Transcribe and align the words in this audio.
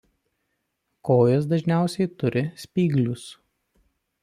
Kojos 1.09 1.45
dažniausiai 1.51 2.09
turi 2.23 2.43
spyglius. 2.65 3.29